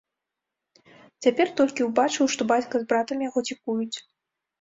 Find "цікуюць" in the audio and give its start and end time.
3.51-3.97